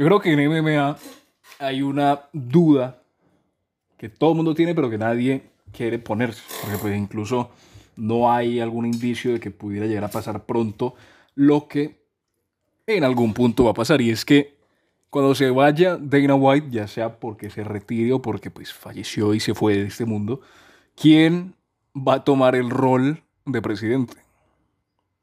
Yo 0.00 0.06
creo 0.06 0.18
que 0.18 0.32
en 0.32 0.48
MMA 0.48 0.96
hay 1.58 1.82
una 1.82 2.22
duda 2.32 3.02
que 3.98 4.08
todo 4.08 4.30
el 4.30 4.36
mundo 4.36 4.54
tiene, 4.54 4.74
pero 4.74 4.88
que 4.88 4.96
nadie 4.96 5.42
quiere 5.74 5.98
ponerse. 5.98 6.42
Porque 6.62 6.78
pues 6.78 6.96
incluso 6.96 7.50
no 7.96 8.32
hay 8.32 8.60
algún 8.60 8.86
indicio 8.86 9.34
de 9.34 9.40
que 9.40 9.50
pudiera 9.50 9.84
llegar 9.84 10.04
a 10.04 10.08
pasar 10.08 10.46
pronto 10.46 10.94
lo 11.34 11.68
que 11.68 12.00
en 12.86 13.04
algún 13.04 13.34
punto 13.34 13.64
va 13.64 13.72
a 13.72 13.74
pasar. 13.74 14.00
Y 14.00 14.08
es 14.08 14.24
que 14.24 14.56
cuando 15.10 15.34
se 15.34 15.50
vaya 15.50 15.98
Dana 16.00 16.34
White, 16.34 16.68
ya 16.70 16.88
sea 16.88 17.20
porque 17.20 17.50
se 17.50 17.62
retire 17.62 18.14
o 18.14 18.22
porque 18.22 18.50
pues 18.50 18.72
falleció 18.72 19.34
y 19.34 19.40
se 19.40 19.52
fue 19.52 19.76
de 19.76 19.88
este 19.88 20.06
mundo, 20.06 20.40
¿quién 20.96 21.54
va 21.94 22.14
a 22.14 22.24
tomar 22.24 22.54
el 22.54 22.70
rol 22.70 23.22
de 23.44 23.60
presidente? 23.60 24.16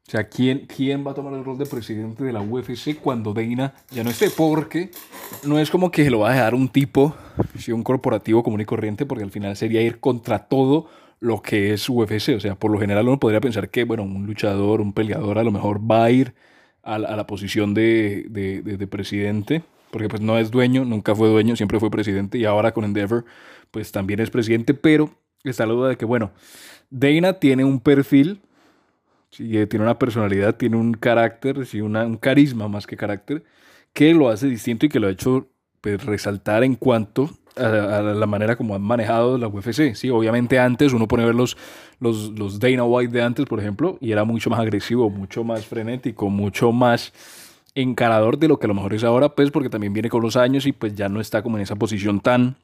O 0.08 0.10
sea, 0.10 0.26
¿quién, 0.26 0.66
¿quién 0.66 1.06
va 1.06 1.10
a 1.10 1.14
tomar 1.14 1.34
el 1.34 1.44
rol 1.44 1.58
de 1.58 1.66
presidente 1.66 2.24
de 2.24 2.32
la 2.32 2.40
UFC 2.40 2.98
cuando 2.98 3.34
Dana 3.34 3.74
ya 3.90 4.02
no 4.02 4.08
esté? 4.08 4.30
Porque 4.30 4.90
no 5.44 5.58
es 5.58 5.68
como 5.68 5.90
que 5.90 6.08
lo 6.08 6.20
va 6.20 6.30
a 6.30 6.32
dejar 6.32 6.54
un 6.54 6.70
tipo, 6.70 7.14
si 7.58 7.72
un 7.72 7.82
corporativo 7.82 8.42
común 8.42 8.62
y 8.62 8.64
corriente, 8.64 9.04
porque 9.04 9.24
al 9.24 9.30
final 9.30 9.54
sería 9.54 9.82
ir 9.82 10.00
contra 10.00 10.38
todo 10.48 10.88
lo 11.20 11.42
que 11.42 11.74
es 11.74 11.86
UFC. 11.90 12.30
O 12.34 12.40
sea, 12.40 12.54
por 12.54 12.70
lo 12.70 12.80
general 12.80 13.06
uno 13.06 13.20
podría 13.20 13.42
pensar 13.42 13.68
que, 13.68 13.84
bueno, 13.84 14.02
un 14.02 14.24
luchador, 14.24 14.80
un 14.80 14.94
peleador 14.94 15.38
a 15.38 15.44
lo 15.44 15.50
mejor 15.50 15.78
va 15.78 16.04
a 16.04 16.10
ir 16.10 16.32
a, 16.82 16.98
la 16.98 17.26
posición 17.26 17.74
de, 17.74 18.24
de, 18.30 18.62
de, 18.62 18.86
presidente, 18.86 19.60
porque 19.90 20.08
pues 20.08 20.22
no 20.22 20.38
es 20.38 20.50
dueño, 20.50 20.86
nunca 20.86 21.14
fue 21.14 21.28
dueño, 21.28 21.54
siempre 21.54 21.80
fue 21.80 21.90
presidente 21.90 22.38
y 22.38 22.46
ahora 22.46 22.72
con 22.72 22.84
Endeavor 22.84 23.26
pues 23.70 23.92
también 23.92 24.20
es 24.20 24.30
presidente, 24.30 24.72
pero 24.72 25.10
está 25.44 25.66
la 25.66 25.74
duda 25.74 25.90
de 25.90 25.96
que, 25.98 26.06
bueno, 26.06 26.30
Dana 26.88 27.34
tiene 27.34 27.64
un 27.64 27.80
perfil, 27.80 28.40
tiene 29.30 29.80
una 29.80 29.98
personalidad, 29.98 30.56
tiene 30.56 30.76
un 30.76 30.94
carácter, 30.94 31.66
sí, 31.66 31.80
una, 31.80 32.04
un 32.04 32.16
carisma 32.16 32.68
más 32.68 32.86
que 32.86 32.96
carácter, 32.96 33.44
que 33.92 34.14
lo 34.14 34.28
hace 34.28 34.46
distinto 34.46 34.86
y 34.86 34.88
que 34.88 35.00
lo 35.00 35.06
ha 35.06 35.10
hecho 35.10 35.48
pues, 35.80 36.04
resaltar 36.04 36.64
en 36.64 36.74
cuanto 36.74 37.30
a, 37.56 38.02
la 38.02 38.26
manera 38.26 38.56
como 38.56 38.74
han 38.74 38.82
manejado 38.82 39.38
la 39.38 39.48
UFC. 39.48 39.94
Sí, 39.94 40.10
obviamente 40.10 40.58
antes 40.58 40.92
uno 40.92 41.08
pone 41.08 41.24
a 41.24 41.26
ver 41.26 41.34
los, 41.34 41.56
los, 42.00 42.30
los 42.38 42.58
Dana 42.58 42.84
White 42.84 43.12
de 43.12 43.22
antes, 43.22 43.46
por 43.46 43.60
ejemplo, 43.60 43.98
y 44.00 44.12
era 44.12 44.24
mucho 44.24 44.50
más 44.50 44.60
agresivo, 44.60 45.10
mucho 45.10 45.44
más 45.44 45.66
frenético, 45.66 46.30
mucho 46.30 46.72
más 46.72 47.12
encarador 47.74 48.38
de 48.38 48.48
lo 48.48 48.58
que 48.58 48.66
a 48.66 48.68
lo 48.68 48.74
mejor 48.74 48.94
es 48.94 49.04
ahora, 49.04 49.34
pues 49.34 49.50
porque 49.50 49.70
también 49.70 49.92
viene 49.92 50.08
con 50.08 50.22
los 50.22 50.36
años 50.36 50.66
y 50.66 50.72
pues 50.72 50.94
ya 50.94 51.08
no 51.08 51.20
está 51.20 51.42
como 51.42 51.56
en 51.56 51.62
esa 51.62 51.76
posición 51.76 52.20
tan, 52.20 52.56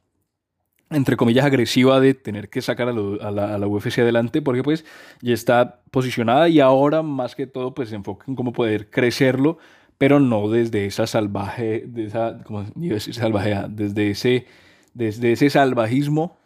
entre 0.90 1.16
comillas, 1.16 1.44
agresiva 1.44 2.00
de 2.00 2.14
tener 2.14 2.48
que 2.48 2.62
sacar 2.62 2.88
a, 2.88 2.92
la, 2.92 3.54
a, 3.54 3.66
UFC 3.66 3.98
adelante, 3.98 4.42
porque 4.42 4.62
pues 4.62 4.84
ya 5.20 5.34
está 5.34 5.80
posicionada 5.91 6.48
y 6.48 6.60
ahora 6.60 7.02
más 7.02 7.34
que 7.34 7.46
todo 7.46 7.74
pues 7.74 7.88
se 7.88 7.96
enfoca 7.96 8.26
en 8.28 8.34
cómo 8.34 8.52
poder 8.52 8.91
crecerlo, 8.91 9.58
pero 9.98 10.20
no 10.20 10.48
desde 10.48 10.86
esa 10.86 11.06
salvaje, 11.06 11.84
de 11.86 12.06
esa, 12.06 12.38
como 12.44 12.64
salvaje, 13.12 13.56
desde 13.68 14.10
ese 14.10 14.46
desde 14.94 15.32
ese 15.32 15.50
salvajismo, 15.50 16.38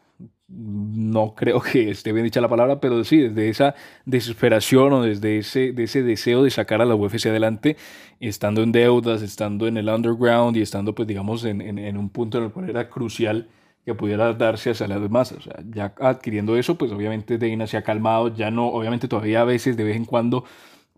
no 0.49 1.35
creo 1.35 1.61
que 1.61 1.91
esté 1.91 2.13
bien 2.13 2.25
dicha 2.25 2.41
la 2.41 2.49
palabra, 2.49 2.81
pero 2.81 3.05
sí, 3.05 3.19
desde 3.19 3.51
esa 3.51 3.75
desesperación 4.07 4.93
o 4.95 5.03
desde 5.03 5.39
ese, 5.39 5.73
de 5.73 5.85
ese 5.85 6.03
deseo 6.03 6.43
de 6.43 6.51
sacar 6.51 6.81
a 6.81 6.87
la 6.87 6.95
UFC 6.95 7.27
adelante, 7.27 7.77
estando 8.19 8.63
en 8.63 8.73
deudas, 8.73 9.21
estando 9.21 9.69
en 9.69 9.77
el 9.77 9.89
underground 9.89 10.57
y 10.57 10.63
estando, 10.63 10.95
pues, 10.95 11.07
digamos, 11.07 11.45
en, 11.45 11.61
en, 11.61 11.97
un 11.99 12.09
punto 12.09 12.39
en 12.39 12.45
el 12.45 12.51
cual 12.51 12.71
era 12.71 12.89
crucial 12.89 13.49
que 13.85 13.95
pudiera 13.95 14.33
darse 14.35 14.71
hacia 14.71 14.87
las 14.87 15.11
masas. 15.11 15.39
O 15.39 15.41
sea, 15.43 15.57
ya 15.71 15.95
adquiriendo 16.01 16.57
eso, 16.57 16.77
pues 16.77 16.93
obviamente 16.93 17.39
Dana 17.39 17.67
se 17.67 17.77
ha 17.77 17.83
calmado, 17.83 18.35
ya 18.35 18.51
no, 18.51 18.69
obviamente 18.69 19.09
todavía 19.09 19.43
a 19.43 19.45
veces, 19.45 19.77
de 19.77 19.85
vez 19.85 19.97
en 19.97 20.05
cuando, 20.05 20.45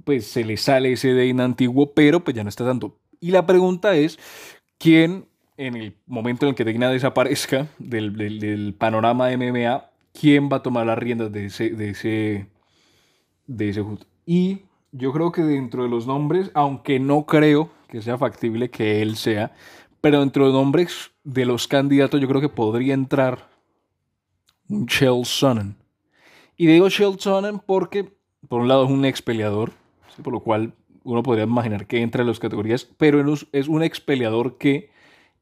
pues 0.04 0.26
se 0.26 0.44
le 0.44 0.56
sale 0.56 0.92
ese 0.92 1.14
Dana 1.14 1.44
antiguo, 1.44 1.92
pero 1.92 2.20
pues 2.24 2.36
ya 2.36 2.42
no 2.42 2.48
está 2.48 2.64
tanto. 2.64 2.98
Y 3.20 3.30
la 3.30 3.46
pregunta 3.46 3.94
es, 3.94 4.18
¿quién 4.78 5.26
en 5.60 5.76
el 5.76 5.94
momento 6.06 6.46
en 6.46 6.50
el 6.50 6.54
que 6.54 6.64
Dana 6.64 6.90
desaparezca 6.90 7.66
del, 7.78 8.16
del, 8.16 8.74
panorama 8.78 9.28
de 9.28 9.36
MMA, 9.36 9.90
quién 10.18 10.48
va 10.50 10.56
a 10.56 10.62
tomar 10.62 10.86
las 10.86 10.98
riendas 10.98 11.30
de 11.32 11.44
ese, 11.44 11.68
de 11.70 11.90
ese, 11.90 12.46
de 13.46 13.68
ese 13.68 13.84
Y 14.24 14.62
yo 14.90 15.12
creo 15.12 15.32
que 15.32 15.42
dentro 15.42 15.82
de 15.82 15.90
los 15.90 16.06
nombres, 16.06 16.50
aunque 16.54 16.98
no 16.98 17.26
creo 17.26 17.68
que 17.88 18.00
sea 18.00 18.16
factible 18.16 18.70
que 18.70 19.02
él 19.02 19.16
sea, 19.16 19.52
pero 20.00 20.20
dentro 20.20 20.44
de 20.44 20.52
los 20.52 20.60
nombres 20.60 21.10
de 21.24 21.44
los 21.44 21.68
candidatos, 21.68 22.20
yo 22.20 22.28
creo 22.28 22.40
que 22.40 22.48
podría 22.48 22.94
entrar 22.94 23.48
un 24.68 24.86
Chael 24.86 25.24
Sonnen. 25.24 25.76
Y 26.56 26.66
digo 26.66 26.88
Chael 26.88 27.18
Sonnen 27.18 27.60
porque, 27.64 28.12
por 28.48 28.60
un 28.60 28.68
lado, 28.68 28.84
es 28.84 28.90
un 28.90 29.04
ex 29.04 29.22
peleador, 29.22 29.72
por 30.22 30.32
lo 30.32 30.40
cual 30.40 30.74
uno 31.04 31.22
podría 31.22 31.44
imaginar 31.44 31.86
que 31.86 32.02
entra 32.02 32.22
en 32.22 32.28
las 32.28 32.38
categorías, 32.38 32.84
pero 32.96 33.34
es 33.52 33.68
un 33.68 33.82
ex 33.82 34.00
peleador 34.00 34.58
que 34.58 34.90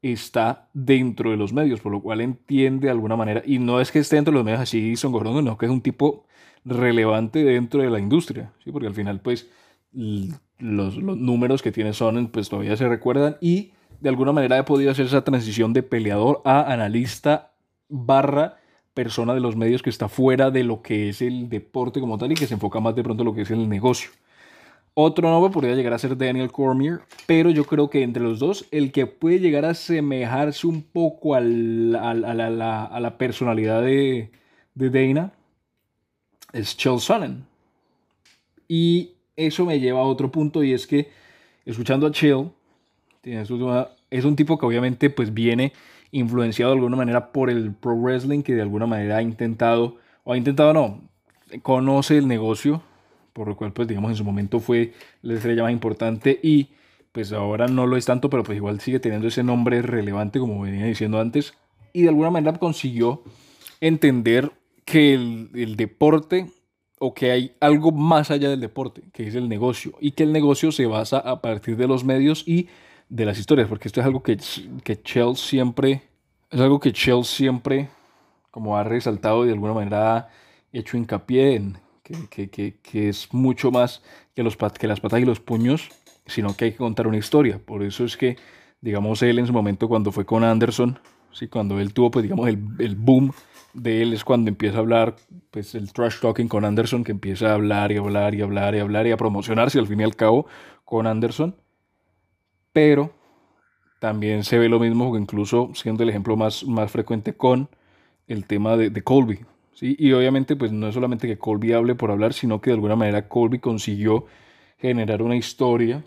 está 0.01 0.69
dentro 0.73 1.31
de 1.31 1.37
los 1.37 1.51
medios, 1.51 1.81
por 1.81 1.91
lo 1.91 2.01
cual 2.01 2.21
entiende 2.21 2.87
de 2.87 2.91
alguna 2.91 3.15
manera, 3.15 3.43
y 3.45 3.59
no 3.59 3.81
es 3.81 3.91
que 3.91 3.99
esté 3.99 4.15
dentro 4.15 4.31
de 4.31 4.37
los 4.37 4.45
medios 4.45 4.61
así 4.61 4.95
son 4.95 5.11
gordos, 5.11 5.43
no, 5.43 5.57
que 5.57 5.65
es 5.65 5.71
un 5.71 5.81
tipo 5.81 6.25
relevante 6.63 7.43
dentro 7.43 7.81
de 7.81 7.89
la 7.89 7.99
industria, 7.99 8.53
¿sí? 8.63 8.71
porque 8.71 8.87
al 8.87 8.93
final 8.93 9.19
pues 9.21 9.49
los, 9.91 10.97
números 10.97 11.61
que 11.61 11.71
tiene 11.71 11.93
Sonnen 11.93 12.27
pues 12.27 12.49
todavía 12.49 12.77
se 12.77 12.87
recuerdan 12.87 13.37
y 13.41 13.71
de 13.99 14.09
alguna 14.09 14.31
manera 14.31 14.59
ha 14.59 14.65
podido 14.65 14.91
hacer 14.91 15.05
esa 15.05 15.23
transición 15.23 15.73
de 15.73 15.83
peleador 15.83 16.41
a 16.45 16.71
analista 16.71 17.51
barra 17.87 18.57
persona 18.93 19.33
de 19.33 19.39
los 19.39 19.55
medios 19.55 19.81
que 19.81 19.89
está 19.89 20.09
fuera 20.09 20.51
de 20.51 20.63
lo 20.63 20.81
que 20.81 21.09
es 21.09 21.21
el 21.21 21.49
deporte 21.49 21.99
como 21.99 22.17
tal 22.17 22.31
y 22.31 22.35
que 22.35 22.47
se 22.47 22.55
enfoca 22.55 22.79
más 22.79 22.95
de 22.95 23.03
pronto 23.03 23.23
en 23.23 23.27
lo 23.27 23.33
que 23.33 23.41
es 23.41 23.51
el 23.51 23.69
negocio. 23.69 24.11
Otro 24.93 25.29
nombre 25.29 25.53
podría 25.53 25.75
llegar 25.75 25.93
a 25.93 25.99
ser 25.99 26.17
Daniel 26.17 26.51
Cormier, 26.51 26.99
pero 27.25 27.49
yo 27.51 27.63
creo 27.63 27.89
que 27.89 28.03
entre 28.03 28.23
los 28.23 28.39
dos, 28.39 28.65
el 28.71 28.91
que 28.91 29.05
puede 29.05 29.39
llegar 29.39 29.63
a 29.63 29.69
asemejarse 29.69 30.67
un 30.67 30.81
poco 30.81 31.35
a, 31.35 31.39
la, 31.39 33.15
personalidad 33.17 33.81
de, 33.81 34.31
de 34.75 34.89
Dana 34.89 35.31
es 36.51 36.75
Chael 36.75 36.99
Sonnen. 36.99 37.45
Y 38.67 39.11
eso 39.37 39.65
me 39.65 39.79
lleva 39.79 40.01
a 40.01 40.03
otro 40.03 40.31
punto 40.31 40.63
y 40.63 40.73
es 40.73 40.85
que, 40.85 41.09
escuchando 41.65 42.07
a 42.07 42.11
Chael, 42.11 42.51
es 43.23 44.25
un 44.25 44.35
tipo 44.35 44.57
que 44.57 44.65
obviamente 44.65 45.09
pues 45.09 45.33
viene 45.33 45.73
influenciado 46.11 46.71
de 46.71 46.77
alguna 46.77 46.97
manera 46.97 47.31
por 47.31 47.49
el 47.49 47.73
pro 47.73 47.95
wrestling, 47.95 48.41
que 48.41 48.55
de 48.55 48.61
alguna 48.61 48.87
manera 48.87 49.17
ha 49.17 49.21
intentado, 49.21 49.97
o 50.23 50.33
ha 50.33 50.37
intentado 50.37 50.73
no, 50.73 51.01
conoce 51.61 52.17
el 52.17 52.27
negocio, 52.27 52.81
por 53.33 53.47
lo 53.47 53.55
cual 53.55 53.73
pues 53.73 53.87
digamos 53.87 54.11
en 54.11 54.17
su 54.17 54.23
momento 54.23 54.59
fue 54.59 54.93
la 55.21 55.35
estrella 55.35 55.63
más 55.63 55.71
importante 55.71 56.39
y 56.41 56.69
pues 57.11 57.31
ahora 57.31 57.67
no 57.67 57.87
lo 57.87 57.97
es 57.97 58.05
tanto, 58.05 58.29
pero 58.29 58.43
pues 58.43 58.55
igual 58.55 58.79
sigue 58.79 58.99
teniendo 58.99 59.27
ese 59.27 59.43
nombre 59.43 59.81
relevante 59.81 60.39
como 60.39 60.61
venía 60.61 60.85
diciendo 60.85 61.19
antes 61.19 61.53
y 61.93 62.03
de 62.03 62.09
alguna 62.09 62.29
manera 62.29 62.57
consiguió 62.57 63.23
entender 63.81 64.51
que 64.85 65.13
el, 65.13 65.49
el 65.53 65.75
deporte 65.75 66.47
o 66.99 67.13
que 67.13 67.31
hay 67.31 67.55
algo 67.61 67.91
más 67.91 68.29
allá 68.29 68.49
del 68.49 68.59
deporte, 68.59 69.03
que 69.13 69.27
es 69.27 69.35
el 69.35 69.47
negocio, 69.47 69.93
y 70.01 70.11
que 70.11 70.23
el 70.23 70.33
negocio 70.33 70.71
se 70.71 70.85
basa 70.85 71.17
a 71.17 71.41
partir 71.41 71.77
de 71.77 71.87
los 71.87 72.03
medios 72.03 72.43
y 72.45 72.67
de 73.09 73.25
las 73.25 73.39
historias, 73.39 73.67
porque 73.67 73.87
esto 73.87 73.99
es 73.99 74.05
algo 74.05 74.23
que, 74.23 74.37
que 74.83 75.01
Shell 75.03 75.35
siempre, 75.35 76.03
es 76.49 76.59
algo 76.59 76.79
que 76.79 76.91
Shell 76.91 77.25
siempre, 77.25 77.89
como 78.51 78.77
ha 78.77 78.83
resaltado 78.83 79.43
y 79.43 79.47
de 79.47 79.53
alguna 79.53 79.73
manera 79.73 80.15
ha 80.15 80.29
hecho 80.71 80.95
hincapié 80.95 81.55
en, 81.55 81.77
que, 82.29 83.09
es 83.09 83.33
mucho 83.33 83.71
más 83.71 84.01
que, 84.35 84.43
los, 84.43 84.55
que 84.57 84.87
las 84.87 84.99
patas 84.99 85.19
y 85.19 85.25
los 85.25 85.39
puños, 85.39 85.89
sino 86.25 86.55
que 86.55 86.65
hay 86.65 86.71
que 86.71 86.77
contar 86.77 87.07
una 87.07 87.17
historia. 87.17 87.59
Por 87.63 87.83
eso 87.83 88.05
es 88.05 88.17
que, 88.17 88.37
digamos, 88.81 89.21
él 89.23 89.39
en 89.39 89.47
su 89.47 89.53
momento 89.53 89.87
cuando 89.87 90.11
fue 90.11 90.25
con 90.25 90.43
Anderson, 90.43 90.99
¿sí? 91.31 91.47
cuando 91.47 91.79
él 91.79 91.93
tuvo, 91.93 92.11
pues 92.11 92.23
digamos, 92.23 92.47
el, 92.47 92.59
el 92.79 92.95
boom 92.95 93.31
de 93.73 94.01
él 94.01 94.13
es 94.13 94.23
cuando 94.23 94.49
empieza 94.49 94.77
a 94.77 94.81
hablar, 94.81 95.15
pues 95.51 95.75
el 95.75 95.91
trash 95.93 96.19
talking 96.19 96.47
con 96.47 96.65
Anderson, 96.65 97.03
que 97.03 97.11
empieza 97.11 97.51
a 97.51 97.53
hablar 97.53 97.91
y 97.91 97.97
hablar 97.97 98.35
y 98.35 98.41
hablar 98.41 98.75
y 98.75 98.79
hablar 98.79 99.07
y 99.07 99.11
a 99.11 99.17
promocionarse 99.17 99.79
al 99.79 99.87
fin 99.87 99.99
y 99.99 100.03
al 100.03 100.15
cabo 100.15 100.47
con 100.85 101.07
Anderson. 101.07 101.55
Pero 102.73 103.11
también 103.99 104.43
se 104.43 104.57
ve 104.57 104.69
lo 104.69 104.79
mismo, 104.79 105.17
incluso 105.17 105.71
siendo 105.73 106.03
el 106.03 106.09
ejemplo 106.09 106.37
más, 106.37 106.63
más 106.65 106.91
frecuente 106.91 107.33
con 107.33 107.69
el 108.27 108.45
tema 108.45 108.77
de, 108.77 108.89
de 108.89 109.03
Colby. 109.03 109.45
Y 109.81 110.11
obviamente 110.11 110.55
pues 110.57 110.71
no 110.73 110.87
es 110.87 110.93
solamente 110.93 111.27
que 111.27 111.37
Colby 111.37 111.71
hable 111.71 111.95
por 111.95 112.11
hablar, 112.11 112.33
sino 112.33 112.59
que 112.59 112.69
de 112.69 112.75
alguna 112.75 112.97
manera 112.97 113.29
Colby 113.29 113.59
consiguió 113.59 114.25
generar 114.77 115.21
una 115.21 115.37
historia 115.37 116.03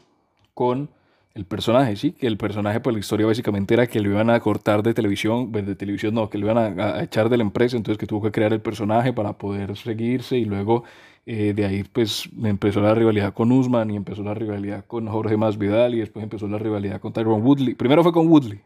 con 0.53 0.91
el 1.35 1.45
personaje, 1.47 1.97
¿sí? 1.97 2.13
Que 2.13 2.27
el 2.27 2.37
personaje, 2.37 2.81
pues 2.81 2.95
la 2.95 3.01
historia 3.01 3.27
básicamente 3.27 3.75
era 3.75 3.87
que 3.87 4.01
lo 4.01 4.11
iban 4.11 4.31
a 4.31 4.41
cortar 4.41 4.83
de 4.83 4.95
televisión, 4.95 5.51
pues, 5.51 5.67
de 5.67 5.75
televisión 5.75 6.15
no, 6.15 6.29
que 6.29 6.39
lo 6.39 6.51
iban 6.51 6.81
a, 6.81 7.03
echar 7.03 7.29
de 7.29 7.37
la 7.39 7.43
empresa, 7.43 7.77
entonces 7.77 7.99
que 7.99 8.07
tuvo 8.07 8.23
que 8.23 8.33
crear 8.33 8.53
el 8.53 8.61
personaje 8.61 9.13
para 9.13 9.35
poder 9.39 9.77
seguirse 9.77 10.39
y 10.39 10.45
luego 10.45 10.85
eh, 11.25 11.53
de 11.55 11.65
ahí 11.65 11.85
pues 11.85 12.29
empezó 12.43 12.81
la 12.81 12.95
rivalidad 12.95 13.33
con 13.33 13.53
Usman 13.53 13.91
y 13.91 13.97
empezó 13.97 14.23
la 14.23 14.35
rivalidad 14.35 14.85
con 14.87 15.07
Jorge 15.07 15.37
Masvidal 15.37 15.95
y 15.95 16.01
después 16.01 16.23
empezó 16.25 16.49
la 16.49 16.59
rivalidad 16.59 17.01
con 17.01 17.13
Tyrone 17.13 17.43
Woodley. 17.43 17.75
Primero 17.75 18.03
fue 18.03 18.13
con 18.13 18.29
Woodley, 18.29 18.61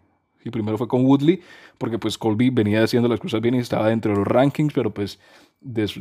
Y 0.46 0.50
primero 0.50 0.78
fue 0.78 0.86
con 0.86 1.04
Woodley, 1.04 1.40
porque 1.76 1.98
pues 1.98 2.16
Colby 2.16 2.50
venía 2.50 2.82
haciendo 2.82 3.08
las 3.08 3.18
cosas 3.18 3.40
bien 3.40 3.56
y 3.56 3.58
estaba 3.58 3.88
dentro 3.88 4.12
de 4.12 4.18
los 4.18 4.28
rankings, 4.28 4.72
pero 4.72 4.94
pues 4.94 5.18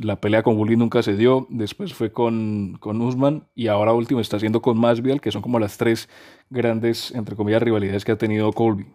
la 0.01 0.21
pelea 0.21 0.43
con 0.43 0.55
Woodley 0.57 0.77
nunca 0.77 1.01
se 1.01 1.15
dio. 1.15 1.47
Después 1.49 1.93
fue 1.95 2.11
con, 2.11 2.77
con 2.79 3.01
Usman 3.01 3.47
y 3.55 3.67
ahora 3.67 3.93
último 3.93 4.19
está 4.19 4.37
haciendo 4.37 4.61
con 4.61 4.79
Masvidal, 4.79 5.19
que 5.19 5.31
son 5.31 5.41
como 5.41 5.57
las 5.57 5.77
tres 5.77 6.09
grandes, 6.51 7.11
entre 7.15 7.35
comillas, 7.35 7.63
rivalidades 7.63 8.05
que 8.05 8.11
ha 8.11 8.17
tenido 8.17 8.51
Colby. 8.53 8.85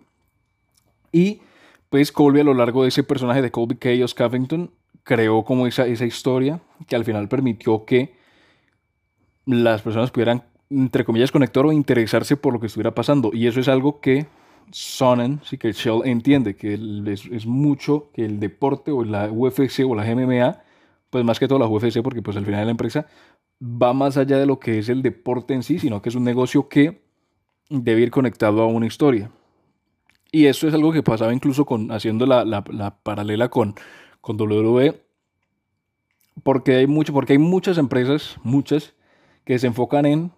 Y 1.11 1.41
pues 1.89 2.13
Colby 2.13 2.41
a 2.41 2.45
lo 2.45 2.55
largo 2.55 2.83
de 2.83 2.91
ese 2.91 3.03
personaje 3.03 3.43
de 3.43 3.51
Colby 3.51 3.77
Chaos 3.77 4.15
Covington 4.15 4.71
creó 5.03 5.43
como 5.45 5.67
esa, 5.67 5.87
esa 5.87 6.07
historia 6.07 6.61
que 6.87 6.95
al 6.95 7.05
final 7.05 7.29
permitió 7.29 7.85
que 7.85 8.15
las 9.47 9.83
personas 9.83 10.13
pudieran, 10.13 10.45
entre 10.71 11.05
comillas, 11.05 11.33
conectar 11.33 11.67
o 11.67 11.73
interesarse 11.73 12.37
por 12.37 12.53
lo 12.53 12.61
que 12.61 12.67
estuviera 12.67 12.95
pasando. 12.95 13.31
Y 13.33 13.49
eso 13.49 13.59
es 13.59 13.67
algo 13.67 14.01
que 14.01 14.29
Sonnen, 14.73 15.41
sí 15.45 15.59
que 15.59 15.73
Shell 15.73 16.03
entiende, 16.05 16.55
que 16.57 16.75
es, 16.75 17.47
mucho 17.47 18.11
que 18.13 18.25
el 18.25 18.39
deporte 18.41 18.91
o 18.91 19.05
la 19.05 19.31
UFC 19.31 19.85
o 19.87 19.95
la 19.95 20.05
MMA, 20.05 20.63
pues 21.11 21.25
más 21.25 21.39
que 21.39 21.49
todo 21.49 21.59
la 21.59 21.67
UFC, 21.67 22.03
porque 22.03 22.23
pues 22.23 22.37
al 22.37 22.45
final 22.45 22.65
la 22.65 22.71
empresa 22.71 23.07
va 23.61 23.93
más 23.93 24.17
allá 24.17 24.39
de 24.39 24.47
lo 24.47 24.59
que 24.59 24.79
es 24.79 24.89
el 24.89 25.03
deporte 25.03 25.55
en 25.55 25.63
sí, 25.63 25.79
sino 25.79 26.01
que 26.01 26.09
es 26.09 26.15
un 26.15 26.25
negocio 26.25 26.69
que 26.69 27.03
debe 27.69 28.03
ir 28.03 28.11
conectado 28.11 28.63
a 28.63 28.67
una 28.67 28.87
historia. 28.87 29.31
Y 30.33 30.47
eso 30.47 30.69
es 30.69 30.75
algo 30.75 30.93
que 30.93 31.03
pasaba 31.03 31.35
incluso 31.35 31.65
con 31.65 31.91
haciendo 31.91 32.27
la, 32.27 32.45
la, 32.45 32.63
paralela 33.03 33.49
con, 33.49 33.75
con 34.21 34.41
WWE, 34.41 35.03
porque 36.43 36.77
hay 36.77 36.87
mucho, 36.87 37.13
porque 37.13 37.33
hay 37.33 37.39
muchas 37.39 37.79
empresas, 37.79 38.39
muchas, 38.45 38.95
que 39.45 39.59
se 39.59 39.67
enfocan 39.67 40.07
en 40.07 40.33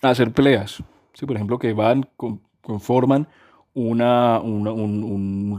hacer 0.00 0.32
peleas. 0.32 0.82
Sí, 1.14 1.26
por 1.26 1.36
ejemplo, 1.36 1.58
que 1.58 1.72
van, 1.72 2.08
conforman 2.64 3.28
una, 3.74 4.40
un, 4.40 4.66
un, 4.66 5.58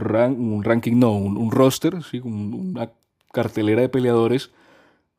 ranking, 0.64 0.98
no, 0.98 1.12
un, 1.12 1.50
roster, 1.50 2.02
¿sí? 2.02 2.20
una 2.20 2.90
cartelera 3.32 3.82
de 3.82 3.88
peleadores, 3.88 4.50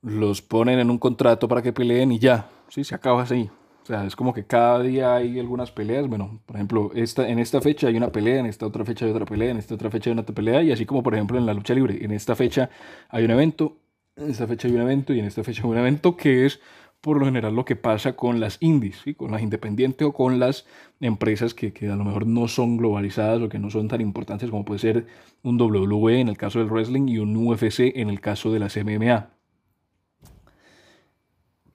los 0.01 0.41
ponen 0.41 0.79
en 0.79 0.89
un 0.89 0.97
contrato 0.97 1.47
para 1.47 1.61
que 1.61 1.73
peleen 1.73 2.11
y 2.11 2.19
ya, 2.19 2.49
¿sí? 2.69 2.83
se 2.83 2.95
acaba 2.95 3.23
así. 3.23 3.49
O 3.83 3.85
sea, 3.87 4.05
es 4.05 4.17
como 4.17 4.33
que 4.33 4.45
cada 4.45 4.81
día 4.81 5.15
hay 5.15 5.39
algunas 5.39 5.71
peleas. 5.71 6.09
Bueno, 6.09 6.41
por 6.45 6.57
ejemplo, 6.57 6.91
esta, 6.93 7.25
en 7.29 7.39
esta 7.39 7.61
fecha 7.61 7.87
hay 7.87 7.95
una 7.95 8.11
pelea, 8.11 8.41
en 8.41 8.45
esta 8.45 8.65
otra 8.65 8.83
fecha 8.83 9.05
hay 9.05 9.11
otra 9.11 9.25
pelea, 9.25 9.51
en 9.51 9.57
esta 9.57 9.75
otra 9.75 9.89
fecha 9.89 10.09
hay 10.09 10.13
una 10.13 10.25
pelea, 10.25 10.61
y 10.61 10.73
así 10.73 10.85
como 10.85 11.01
por 11.01 11.15
ejemplo 11.15 11.37
en 11.37 11.45
la 11.45 11.53
lucha 11.53 11.73
libre. 11.73 12.03
En 12.03 12.11
esta 12.11 12.35
fecha 12.35 12.69
hay 13.07 13.23
un 13.23 13.31
evento, 13.31 13.77
en 14.17 14.29
esta 14.29 14.45
fecha 14.45 14.67
hay 14.67 14.73
un 14.73 14.81
evento, 14.81 15.13
y 15.13 15.19
en 15.19 15.25
esta 15.25 15.41
fecha 15.41 15.63
hay 15.63 15.69
un 15.69 15.77
evento 15.77 16.17
que 16.17 16.45
es 16.45 16.59
por 17.07 17.19
lo 17.19 17.25
general 17.25 17.55
lo 17.55 17.63
que 17.63 17.77
pasa 17.77 18.17
con 18.17 18.41
las 18.41 18.57
indies, 18.59 18.97
¿sí? 19.03 19.13
con 19.13 19.31
las 19.31 19.41
independientes 19.41 20.05
o 20.05 20.11
con 20.11 20.39
las 20.39 20.65
empresas 20.99 21.53
que, 21.53 21.71
que, 21.71 21.87
a 21.87 21.95
lo 21.95 22.03
mejor 22.03 22.27
no 22.27 22.49
son 22.49 22.75
globalizadas 22.75 23.41
o 23.41 23.47
que 23.47 23.59
no 23.59 23.69
son 23.69 23.87
tan 23.87 24.01
importantes 24.01 24.49
como 24.49 24.65
puede 24.65 24.79
ser 24.79 25.07
un 25.41 25.59
WWE 25.59 26.19
en 26.19 26.27
el 26.27 26.37
caso 26.37 26.59
del 26.59 26.67
wrestling 26.67 27.07
y 27.07 27.19
un 27.19 27.35
UFC 27.37 27.95
en 27.95 28.09
el 28.09 28.19
caso 28.19 28.51
de 28.51 28.59
las 28.59 28.75
MMA. 28.75 29.29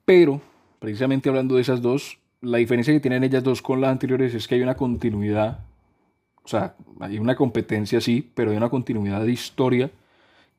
Pero 0.05 0.39
precisamente 0.77 1.29
hablando 1.29 1.55
de 1.55 1.61
esas 1.61 1.81
dos, 1.81 2.19
la 2.41 2.59
diferencia 2.59 2.93
que 2.93 2.99
tienen 2.99 3.23
ellas 3.23 3.43
dos 3.43 3.63
con 3.63 3.81
las 3.81 3.91
anteriores 3.91 4.35
es 4.35 4.47
que 4.47 4.53
hay 4.53 4.61
una 4.61 4.75
continuidad, 4.75 5.61
o 6.43 6.47
sea, 6.47 6.75
hay 6.99 7.17
una 7.17 7.35
competencia 7.35 8.01
sí, 8.01 8.29
pero 8.35 8.51
hay 8.51 8.57
una 8.57 8.69
continuidad 8.69 9.21
de 9.25 9.31
historia 9.31 9.89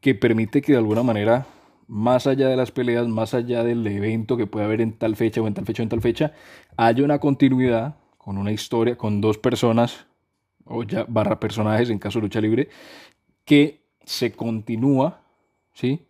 que 0.00 0.16
permite 0.16 0.62
que 0.62 0.72
de 0.72 0.78
alguna 0.78 1.04
manera, 1.04 1.46
más 1.86 2.26
allá 2.26 2.48
de 2.48 2.56
las 2.56 2.70
peleas, 2.70 3.06
más 3.08 3.34
allá 3.34 3.64
del 3.64 3.86
evento 3.86 4.36
que 4.36 4.46
puede 4.46 4.64
haber 4.64 4.80
en 4.80 4.92
tal 4.92 5.16
fecha 5.16 5.40
o 5.40 5.46
en 5.46 5.54
tal 5.54 5.66
fecha 5.66 5.82
o 5.82 5.84
en 5.84 5.88
tal 5.88 6.00
fecha, 6.00 6.32
haya 6.76 7.04
una 7.04 7.18
continuidad 7.18 7.96
con 8.18 8.38
una 8.38 8.52
historia, 8.52 8.96
con 8.96 9.20
dos 9.20 9.38
personas, 9.38 10.06
o 10.64 10.82
ya 10.82 11.04
barra 11.08 11.40
personajes 11.40 11.90
en 11.90 11.98
caso 11.98 12.18
de 12.18 12.22
lucha 12.22 12.40
libre, 12.40 12.68
que 13.44 13.84
se 14.04 14.32
continúa, 14.32 15.22
¿sí? 15.74 16.06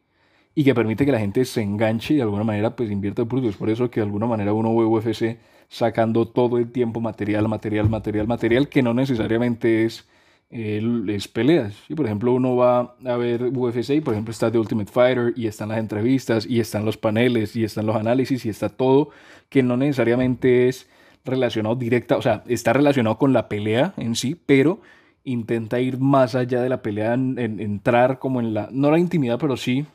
y 0.55 0.65
que 0.65 0.75
permite 0.75 1.05
que 1.05 1.13
la 1.13 1.19
gente 1.19 1.45
se 1.45 1.63
enganche 1.63 2.15
y 2.15 2.17
de 2.19 2.23
alguna 2.23 2.45
manera 2.45 2.77
pues 2.77 2.91
invierta 2.91 3.23
el 3.23 3.45
Es 3.45 3.57
por 3.57 3.71
eso 3.71 3.91
que 3.91 4.01
de 4.01 4.07
alguna 4.07 4.27
manera 4.27 4.53
uno 4.53 4.75
ve 4.77 4.85
UFC 4.85 5.39
sacando 5.69 6.29
todo 6.29 6.59
el 6.59 6.71
tiempo 6.71 7.01
material, 7.01 7.49
material, 7.49 7.89
material, 7.89 8.29
material, 8.29 8.69
que 8.69 8.83
no 8.83 8.95
necesariamente 8.95 9.85
es, 9.85 10.09
es 10.55 11.27
peleas. 11.27 11.75
y 11.89 11.95
Por 11.95 12.07
ejemplo, 12.07 12.33
uno 12.33 12.55
va 12.55 12.95
a 13.05 13.17
ver 13.17 13.43
UFC 13.43 13.91
y 13.91 14.01
por 14.01 14.15
ejemplo 14.15 14.31
está 14.31 14.53
The 14.53 14.59
Ultimate 14.59 14.91
Fighter 14.91 15.33
y 15.37 15.49
están 15.49 15.71
las 15.71 15.79
entrevistas 15.79 16.47
y 16.47 16.61
están 16.61 16.85
los 16.85 16.97
paneles 16.97 17.57
y 17.57 17.65
están 17.65 17.87
los 17.87 17.97
análisis 17.97 18.47
y 18.47 18.51
está 18.51 18.69
todo 18.69 19.11
que 19.49 19.65
no 19.65 19.77
necesariamente 19.77 20.69
es 20.69 20.89
relacionado 21.25 21.75
directa, 21.75 22.17
o 22.17 22.23
sea, 22.23 22.45
está 22.47 22.73
relacionado 22.73 23.19
con 23.19 23.33
la 23.33 23.49
pelea 23.49 23.95
en 23.97 24.15
sí, 24.15 24.37
pero 24.47 24.81
intenta 25.25 25.81
ir 25.81 25.99
más 25.99 26.35
allá 26.35 26.61
de 26.61 26.69
la 26.69 26.83
pelea, 26.83 27.15
en, 27.15 27.39
entrar 27.39 28.19
como 28.19 28.41
en 28.41 28.55
la, 28.55 28.69
no 28.71 28.91
la 28.91 28.99
intimidad, 28.99 29.39
pero 29.39 29.57
sí 29.57 29.87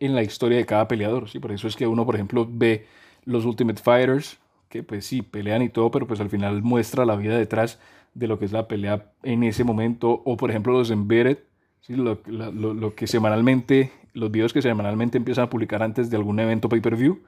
en 0.00 0.14
la 0.14 0.22
historia 0.22 0.58
de 0.58 0.66
cada 0.66 0.88
peleador, 0.88 1.28
¿sí? 1.28 1.38
Por 1.38 1.52
eso 1.52 1.68
es 1.68 1.76
que 1.76 1.86
uno, 1.86 2.06
por 2.06 2.14
ejemplo, 2.14 2.48
ve 2.50 2.86
los 3.24 3.44
Ultimate 3.44 3.82
Fighters, 3.82 4.38
que 4.68 4.82
pues 4.82 5.06
sí, 5.06 5.22
pelean 5.22 5.62
y 5.62 5.68
todo, 5.68 5.90
pero 5.90 6.06
pues 6.06 6.20
al 6.20 6.30
final 6.30 6.62
muestra 6.62 7.04
la 7.04 7.16
vida 7.16 7.36
detrás 7.38 7.78
de 8.14 8.26
lo 8.26 8.38
que 8.38 8.44
es 8.44 8.52
la 8.52 8.68
pelea 8.68 9.12
en 9.22 9.42
ese 9.42 9.64
momento, 9.64 10.22
o 10.24 10.36
por 10.36 10.50
ejemplo 10.50 10.72
los 10.72 10.90
Embedded, 10.90 11.38
¿sí? 11.80 11.94
lo, 11.94 12.20
lo, 12.26 12.94
que 12.94 13.06
semanalmente, 13.06 13.92
los 14.12 14.30
videos 14.30 14.52
que 14.52 14.62
semanalmente 14.62 15.18
empiezan 15.18 15.44
a 15.44 15.50
publicar 15.50 15.82
antes 15.82 16.10
de 16.10 16.16
algún 16.16 16.40
evento 16.40 16.68
pay-per-view, 16.68 17.20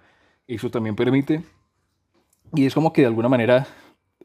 eso 0.48 0.70
también 0.70 0.96
permite, 0.96 1.42
y 2.54 2.66
es 2.66 2.74
como 2.74 2.92
que 2.92 3.02
de 3.02 3.06
alguna 3.06 3.28
manera 3.28 3.66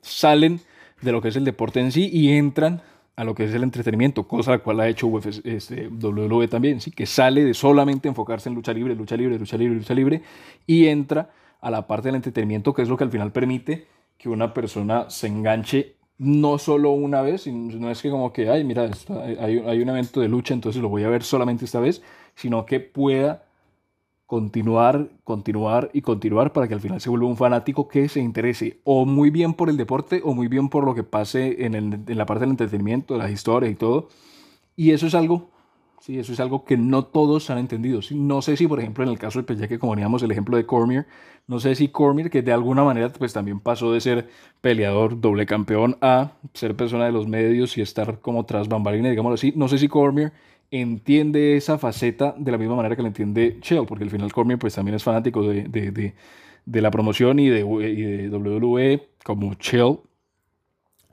salen 0.01 0.59
de 1.01 1.11
lo 1.11 1.21
que 1.21 1.27
es 1.27 1.35
el 1.35 1.45
deporte 1.45 1.79
en 1.79 1.91
sí 1.91 2.09
y 2.11 2.31
entran 2.31 2.81
a 3.15 3.23
lo 3.23 3.33
que 3.33 3.45
es 3.45 3.53
el 3.53 3.63
entretenimiento, 3.63 4.27
cosa 4.27 4.51
la 4.51 4.59
cual 4.59 4.79
ha 4.81 4.87
hecho 4.89 5.07
UFC, 5.07 5.45
este, 5.45 5.87
WWE 5.87 6.47
también, 6.47 6.81
¿sí? 6.81 6.91
que 6.91 7.05
sale 7.05 7.43
de 7.43 7.53
solamente 7.53 8.09
enfocarse 8.09 8.49
en 8.49 8.55
lucha 8.55 8.73
libre, 8.73 8.95
lucha 8.95 9.15
libre, 9.15 9.39
lucha 9.39 9.57
libre, 9.57 9.75
lucha 9.75 9.93
libre, 9.93 10.21
y 10.67 10.87
entra 10.87 11.29
a 11.65 11.71
la 11.71 11.87
parte 11.87 12.09
del 12.09 12.15
entretenimiento, 12.15 12.75
que 12.75 12.83
es 12.83 12.89
lo 12.89 12.95
que 12.95 13.05
al 13.05 13.09
final 13.09 13.31
permite 13.31 13.87
que 14.19 14.29
una 14.29 14.53
persona 14.53 15.09
se 15.09 15.25
enganche 15.25 15.95
no 16.19 16.59
solo 16.59 16.91
una 16.91 17.21
vez, 17.21 17.41
sino 17.41 17.89
es 17.89 18.03
que 18.03 18.11
como 18.11 18.31
que, 18.31 18.51
ay, 18.51 18.63
mira, 18.63 18.87
hay, 19.39 19.81
un 19.81 19.89
evento 19.89 20.21
de 20.21 20.27
lucha, 20.27 20.53
entonces 20.53 20.79
lo 20.79 20.89
voy 20.89 21.03
a 21.03 21.09
ver 21.09 21.23
solamente 21.23 21.65
esta 21.65 21.79
vez, 21.79 22.03
sino 22.35 22.67
que 22.67 22.79
pueda 22.79 23.45
continuar, 24.27 25.09
continuar 25.23 25.89
y 25.91 26.01
continuar 26.01 26.53
para 26.53 26.67
que 26.67 26.75
al 26.75 26.81
final 26.81 27.01
se 27.01 27.09
vuelva 27.09 27.25
un 27.25 27.35
fanático 27.35 27.87
que 27.87 28.09
se 28.09 28.19
interese 28.19 28.79
o 28.83 29.07
muy 29.07 29.31
bien 29.31 29.55
por 29.55 29.67
el 29.67 29.75
deporte 29.75 30.21
o 30.23 30.35
muy 30.35 30.47
bien 30.47 30.69
por 30.69 30.85
lo 30.85 30.93
que 30.93 31.03
pase 31.03 31.65
en, 31.65 32.05
la 32.05 32.27
parte 32.27 32.41
del 32.41 32.51
entretenimiento, 32.51 33.17
las 33.17 33.31
historias 33.31 33.71
y 33.71 33.75
todo. 33.75 34.09
Y 34.75 34.91
eso 34.91 35.07
es 35.07 35.15
algo, 35.15 35.49
sí, 35.99 36.19
eso 36.19 36.33
es 36.33 36.39
algo 36.39 36.65
que 36.65 36.77
no 36.77 37.03
todos 37.05 37.49
han 37.49 37.57
entendido. 37.57 37.99
No 38.11 38.41
sé 38.41 38.57
si, 38.57 38.67
por 38.67 38.79
ejemplo, 38.79 39.03
en 39.03 39.09
el 39.09 39.19
caso 39.19 39.41
del 39.41 39.57
ya 39.57 39.67
que 39.67 39.79
como 39.79 39.93
teníamos 39.93 40.23
el 40.23 40.31
ejemplo 40.31 40.57
de 40.57 40.65
Cormier, 40.65 41.07
no 41.47 41.59
sé 41.59 41.75
si 41.75 41.89
Cormier, 41.89 42.29
que 42.29 42.41
de 42.41 42.51
alguna 42.53 42.83
manera 42.83 43.09
pues 43.09 43.33
también 43.33 43.59
pasó 43.59 43.91
de 43.91 44.01
ser 44.01 44.29
peleador, 44.61 45.19
doble 45.21 45.45
campeón, 45.45 45.97
a 46.01 46.31
ser 46.53 46.75
persona 46.75 47.05
de 47.05 47.11
los 47.11 47.27
medios 47.27 47.77
y 47.77 47.81
estar 47.81 48.19
como 48.19 48.45
tras 48.45 48.67
bambalinas, 48.67 49.11
digámoslo 49.11 49.35
así, 49.35 49.53
no 49.55 49.67
sé 49.67 49.77
si 49.77 49.87
Cormier 49.87 50.31
entiende 50.71 51.55
esa 51.55 51.77
faceta 51.77 52.35
de 52.37 52.51
la 52.51 52.57
misma 52.57 52.75
manera 52.75 52.95
que 52.95 53.01
la 53.01 53.09
entiende 53.09 53.59
Shell, 53.61 53.85
porque 53.85 54.03
al 54.03 54.09
final 54.09 54.33
Cormier 54.33 54.59
pues 54.59 54.75
también 54.75 54.95
es 54.95 55.03
fanático 55.03 55.47
de, 55.47 55.63
de, 55.63 55.91
de, 55.91 56.15
de 56.65 56.81
la 56.81 56.91
promoción 56.91 57.39
y 57.39 57.49
de, 57.49 57.63
de 57.63 58.29
WWE 58.29 59.07
como 59.23 59.53
Shell 59.53 59.99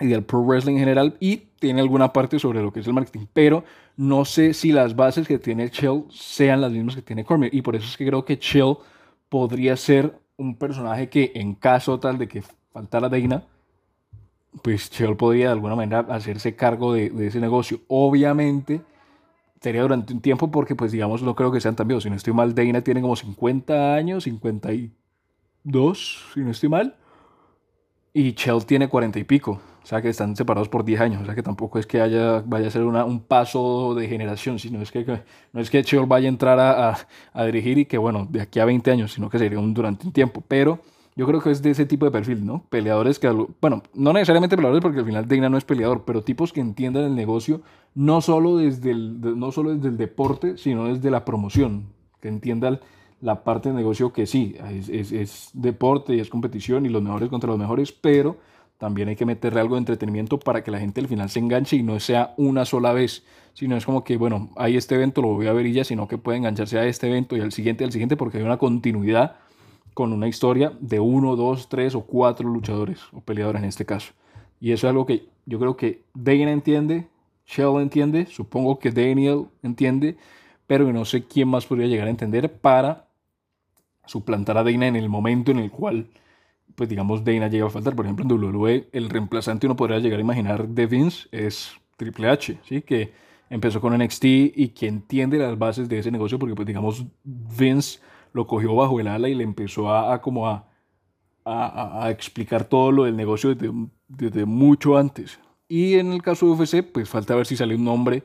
y 0.00 0.06
del 0.06 0.24
pro 0.24 0.42
wrestling 0.42 0.74
en 0.74 0.80
general 0.80 1.16
y 1.20 1.42
tiene 1.62 1.80
alguna 1.80 2.12
parte 2.12 2.40
sobre 2.40 2.60
lo 2.60 2.72
que 2.72 2.80
es 2.80 2.86
el 2.88 2.92
marketing, 2.92 3.26
pero 3.32 3.62
no 3.96 4.24
sé 4.24 4.52
si 4.52 4.72
las 4.72 4.96
bases 4.96 5.28
que 5.28 5.38
tiene 5.38 5.68
Shell 5.68 6.06
sean 6.10 6.60
las 6.60 6.72
mismas 6.72 6.96
que 6.96 7.02
tiene 7.02 7.24
Cormier 7.24 7.54
y 7.54 7.62
por 7.62 7.76
eso 7.76 7.86
es 7.86 7.96
que 7.96 8.04
creo 8.04 8.24
que 8.24 8.34
Shell 8.34 8.78
podría 9.28 9.76
ser 9.76 10.18
un 10.36 10.56
personaje 10.56 11.08
que 11.08 11.30
en 11.36 11.54
caso 11.54 12.00
tal 12.00 12.18
de 12.18 12.26
que 12.26 12.42
faltara 12.72 13.08
Dana, 13.08 13.44
pues 14.60 14.90
Shell 14.90 15.16
podría 15.16 15.46
de 15.46 15.52
alguna 15.52 15.76
manera 15.76 16.00
hacerse 16.08 16.56
cargo 16.56 16.94
de, 16.94 17.12
ese 17.28 17.38
negocio. 17.38 17.78
Obviamente, 17.86 18.80
sería 19.60 19.82
durante 19.82 20.12
un 20.12 20.20
tiempo 20.20 20.50
porque, 20.50 20.74
pues, 20.74 20.90
digamos, 20.90 21.22
no 21.22 21.36
creo 21.36 21.52
que 21.52 21.60
sean 21.60 21.76
tan 21.76 21.86
viejos. 21.86 22.02
Si 22.02 22.10
no 22.10 22.16
estoy 22.16 22.32
mal, 22.32 22.56
Dana 22.56 22.82
tiene 22.82 23.00
como 23.00 23.14
50 23.14 23.94
años, 23.94 24.24
52, 24.24 26.24
si 26.34 26.40
no 26.40 26.50
estoy 26.50 26.68
mal. 26.68 26.96
Y 28.12 28.32
Chell 28.32 28.66
tiene 28.66 28.88
40 28.88 29.20
y 29.20 29.24
pico. 29.24 29.60
O 29.82 29.86
sea 29.86 30.00
que 30.00 30.08
están 30.08 30.36
separados 30.36 30.68
por 30.68 30.84
10 30.84 31.00
años. 31.00 31.22
O 31.22 31.24
sea 31.24 31.34
que 31.34 31.42
tampoco 31.42 31.78
es 31.78 31.86
que 31.86 32.00
haya, 32.00 32.42
vaya 32.46 32.68
a 32.68 32.70
ser 32.70 32.84
una, 32.84 33.04
un 33.04 33.20
paso 33.20 33.94
de 33.94 34.06
generación, 34.08 34.58
sino 34.58 34.80
es 34.80 34.92
que 34.92 35.04
no 35.52 35.60
es 35.60 35.70
que 35.70 35.82
Chell 35.82 36.06
vaya 36.06 36.26
a 36.26 36.28
entrar 36.28 36.58
a, 36.60 36.96
a, 37.32 37.44
dirigir 37.44 37.78
y 37.78 37.86
que, 37.86 37.98
bueno, 37.98 38.26
de 38.30 38.42
aquí 38.42 38.60
a 38.60 38.64
20 38.64 38.90
años, 38.90 39.12
sino 39.12 39.28
que 39.28 39.38
sería 39.38 39.58
un, 39.58 39.74
durante 39.74 40.06
un 40.06 40.12
tiempo. 40.12 40.42
Pero 40.46 40.80
yo 41.14 41.26
creo 41.26 41.40
que 41.40 41.50
es 41.50 41.60
de 41.60 41.70
ese 41.70 41.84
tipo 41.84 42.04
de 42.04 42.10
perfil, 42.10 42.46
¿no? 42.46 42.64
Peleadores 42.70 43.18
que, 43.18 43.28
bueno, 43.60 43.82
no 43.94 44.12
necesariamente 44.12 44.56
peleadores 44.56 44.82
porque 44.82 45.00
al 45.00 45.04
final 45.04 45.28
Dana 45.28 45.50
no 45.50 45.58
es 45.58 45.64
peleador, 45.64 46.04
pero 46.04 46.22
tipos 46.22 46.52
que 46.52 46.60
entiendan 46.60 47.04
el 47.04 47.14
negocio 47.14 47.60
no 47.94 48.20
solo 48.22 48.56
desde 48.56 48.92
el, 48.92 49.20
no 49.38 49.52
solo 49.52 49.74
desde 49.74 49.88
el 49.88 49.98
deporte, 49.98 50.56
sino 50.56 50.86
desde 50.86 51.10
la 51.10 51.24
promoción, 51.24 51.88
que 52.20 52.28
entiendan 52.28 52.80
la 53.20 53.44
parte 53.44 53.68
del 53.68 53.76
negocio 53.76 54.12
que 54.12 54.26
sí, 54.26 54.56
es, 54.70 54.88
es, 54.88 55.12
es 55.12 55.50
deporte 55.52 56.14
y 56.14 56.20
es 56.20 56.30
competición 56.30 56.86
y 56.86 56.88
los 56.88 57.02
mejores 57.02 57.28
contra 57.28 57.50
los 57.50 57.58
mejores, 57.58 57.92
pero 57.92 58.38
también 58.82 59.08
hay 59.08 59.14
que 59.14 59.24
meterle 59.24 59.60
algo 59.60 59.76
de 59.76 59.78
entretenimiento 59.78 60.40
para 60.40 60.64
que 60.64 60.72
la 60.72 60.80
gente 60.80 61.00
al 61.00 61.06
final 61.06 61.30
se 61.30 61.38
enganche 61.38 61.76
y 61.76 61.84
no 61.84 62.00
sea 62.00 62.34
una 62.36 62.64
sola 62.64 62.92
vez, 62.92 63.22
sino 63.54 63.76
es 63.76 63.86
como 63.86 64.02
que, 64.02 64.16
bueno, 64.16 64.50
hay 64.56 64.76
este 64.76 64.96
evento, 64.96 65.22
lo 65.22 65.28
voy 65.28 65.46
a 65.46 65.52
ver 65.52 65.66
y 65.66 65.72
ya, 65.72 65.84
sino 65.84 66.08
que 66.08 66.18
puede 66.18 66.38
engancharse 66.38 66.80
a 66.80 66.84
este 66.84 67.06
evento 67.06 67.36
y 67.36 67.40
al 67.42 67.52
siguiente, 67.52 67.84
al 67.84 67.92
siguiente, 67.92 68.16
porque 68.16 68.38
hay 68.38 68.42
una 68.42 68.56
continuidad 68.56 69.36
con 69.94 70.12
una 70.12 70.26
historia 70.26 70.72
de 70.80 70.98
uno, 70.98 71.36
dos, 71.36 71.68
tres 71.68 71.94
o 71.94 72.00
cuatro 72.00 72.48
luchadores 72.48 72.98
o 73.12 73.20
peleadores 73.20 73.62
en 73.62 73.68
este 73.68 73.86
caso. 73.86 74.14
Y 74.58 74.72
eso 74.72 74.88
es 74.88 74.90
algo 74.90 75.06
que 75.06 75.28
yo 75.46 75.60
creo 75.60 75.76
que 75.76 76.02
Dana 76.12 76.50
entiende, 76.50 77.06
Shell 77.46 77.80
entiende, 77.80 78.26
supongo 78.26 78.80
que 78.80 78.90
Daniel 78.90 79.46
entiende, 79.62 80.16
pero 80.66 80.92
no 80.92 81.04
sé 81.04 81.22
quién 81.22 81.46
más 81.46 81.66
podría 81.66 81.86
llegar 81.86 82.08
a 82.08 82.10
entender 82.10 82.52
para 82.52 83.06
suplantar 84.06 84.58
a 84.58 84.64
Dana 84.64 84.88
en 84.88 84.96
el 84.96 85.08
momento 85.08 85.52
en 85.52 85.60
el 85.60 85.70
cual, 85.70 86.08
pues 86.74 86.88
digamos, 86.88 87.24
Dana 87.24 87.48
llega 87.48 87.66
a 87.66 87.70
faltar. 87.70 87.94
Por 87.94 88.06
ejemplo, 88.06 88.24
en 88.24 88.32
WWE, 88.32 88.88
el 88.92 89.10
reemplazante 89.10 89.66
uno 89.66 89.76
podría 89.76 89.98
llegar 89.98 90.18
a 90.18 90.22
imaginar 90.22 90.68
de 90.68 90.86
Vince 90.86 91.28
es 91.32 91.72
Triple 91.96 92.28
H, 92.28 92.58
¿sí? 92.64 92.82
Que 92.82 93.12
empezó 93.50 93.80
con 93.80 93.96
NXT 93.96 94.24
y 94.24 94.68
que 94.74 94.86
entiende 94.86 95.38
las 95.38 95.58
bases 95.58 95.88
de 95.88 95.98
ese 95.98 96.10
negocio 96.10 96.38
porque, 96.38 96.54
pues 96.54 96.66
digamos, 96.66 97.04
Vince 97.24 98.00
lo 98.32 98.46
cogió 98.46 98.74
bajo 98.74 98.98
el 98.98 99.08
ala 99.08 99.28
y 99.28 99.34
le 99.34 99.44
empezó 99.44 99.94
a, 99.94 100.20
como 100.22 100.48
a, 100.48 100.68
a, 101.44 102.10
explicar 102.10 102.64
todo 102.64 102.92
lo 102.92 103.04
del 103.04 103.16
negocio 103.16 103.54
desde, 103.54 103.72
desde 104.08 104.44
mucho 104.46 104.96
antes. 104.96 105.38
Y 105.68 105.94
en 105.94 106.12
el 106.12 106.22
caso 106.22 106.46
de 106.46 106.52
UFC, 106.52 106.82
pues 106.82 107.08
falta 107.08 107.34
ver 107.34 107.46
si 107.46 107.56
sale 107.56 107.74
un 107.74 107.84
nombre 107.84 108.22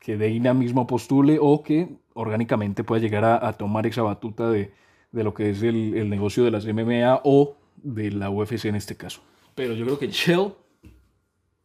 que 0.00 0.16
Deina 0.16 0.54
mismo 0.54 0.86
postule 0.86 1.38
o 1.40 1.62
que 1.62 1.88
orgánicamente 2.14 2.84
pueda 2.84 3.00
llegar 3.00 3.24
a, 3.24 3.52
tomar 3.52 3.86
esa 3.86 4.02
batuta 4.02 4.50
de, 4.50 4.72
de, 5.16 5.24
lo 5.24 5.34
que 5.34 5.50
es 5.50 5.62
el, 5.62 5.94
el, 5.94 6.10
negocio 6.10 6.44
de 6.44 6.50
las 6.50 6.66
MMA 6.66 7.20
o 7.24 7.56
de 7.76 8.10
la 8.10 8.30
UFC 8.30 8.66
en 8.66 8.76
este 8.76 8.96
caso. 8.96 9.22
Pero 9.54 9.74
yo 9.74 9.84
creo 9.84 9.98
que 9.98 10.08
Shell 10.08 10.52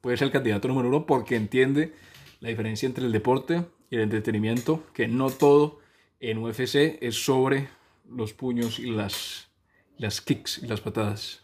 puede 0.02 0.18
ser 0.18 0.28
el 0.28 0.32
candidato 0.32 0.68
número 0.68 0.90
uno 0.90 1.06
porque 1.06 1.36
entiende 1.36 1.94
la 2.40 2.50
diferencia 2.50 2.88
entre 2.88 3.06
el 3.06 3.12
deporte 3.12 3.66
y 3.90 3.96
el 3.96 4.02
entretenimiento, 4.02 4.84
que 4.94 5.08
no 5.08 5.30
todo 5.30 5.80
en 6.20 6.38
UFC 6.38 6.98
es 7.02 7.24
sobre 7.24 7.68
los 8.10 8.34
puños 8.34 8.80
y 8.80 8.92
las, 8.92 9.50
las 9.98 10.22
kicks 10.22 10.60
y 10.64 10.68
las 10.68 10.82
patadas. 10.82 11.44